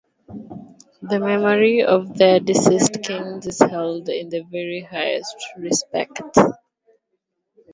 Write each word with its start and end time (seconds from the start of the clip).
The 1.03 1.19
memory 1.19 1.83
of 1.83 2.17
their 2.17 2.39
deceased 2.39 3.03
kings 3.03 3.45
is 3.45 3.59
held 3.61 4.09
in 4.09 4.29
the 4.29 4.39
very 4.41 4.81
highest 4.81 5.35
respect. 5.55 6.19